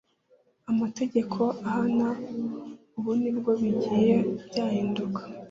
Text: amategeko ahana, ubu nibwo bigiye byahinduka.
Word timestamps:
amategeko 0.71 1.39
ahana, 1.67 2.09
ubu 2.97 3.11
nibwo 3.21 3.51
bigiye 3.61 4.15
byahinduka. 4.47 5.21